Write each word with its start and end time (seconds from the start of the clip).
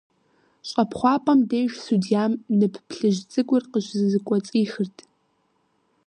ЩӀэпхъуапӀэм 0.69 1.39
деж 1.49 1.71
судьям 1.85 2.31
нып 2.57 2.73
плъыжь 2.89 3.21
цӀыкӀур 3.31 3.63
щызэкӀуэцӀихырт. 3.85 4.97